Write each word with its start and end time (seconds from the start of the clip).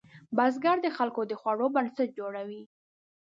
بزګر 0.35 0.77
د 0.83 0.87
خلکو 0.97 1.21
د 1.27 1.33
خوړو 1.41 1.67
بنسټ 1.75 2.09
جوړوي 2.19 2.61